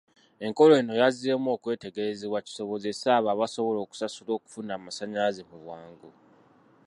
Enkola 0.45 0.73
eno 0.81 0.93
yazzeemu 1.01 1.47
okwetegerezebwa 1.55 2.39
kisobozese 2.45 3.07
abo 3.17 3.27
abasobola 3.33 3.79
okusasula 3.81 4.31
okufuna 4.37 4.71
amasannyalaze 4.77 5.41
mu 5.49 5.57
bwangu. 5.63 6.09